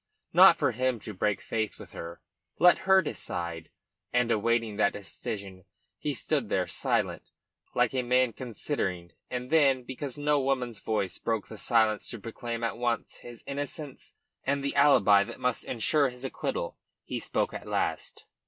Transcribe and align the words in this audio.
Not 0.33 0.57
for 0.57 0.71
him 0.71 0.99
to 1.01 1.13
break 1.13 1.41
faith 1.41 1.77
with 1.77 1.91
her. 1.91 2.23
Let 2.57 2.89
her 2.91 3.03
decide. 3.03 3.69
And, 4.11 4.31
awaiting 4.31 4.77
that 4.77 4.93
decision, 4.93 5.65
he 5.99 6.15
stood 6.15 6.49
there, 6.49 6.65
silent, 6.65 7.29
like 7.75 7.93
a 7.93 8.01
man 8.01 8.33
considering. 8.33 9.11
And 9.29 9.51
then, 9.51 9.83
because 9.83 10.17
no 10.17 10.39
woman's 10.41 10.79
voice 10.79 11.19
broke 11.19 11.49
the 11.49 11.55
silence 11.59 12.09
to 12.09 12.19
proclaim 12.19 12.63
at 12.63 12.79
once 12.79 13.17
his 13.17 13.43
innocence, 13.45 14.15
and 14.43 14.63
the 14.63 14.75
alibi 14.75 15.23
that 15.23 15.39
must 15.39 15.65
ensure 15.65 16.09
his 16.09 16.25
acquittal, 16.25 16.79
he 17.03 17.19
spoke 17.19 17.53
at 17.53 17.67
last. 17.67 18.25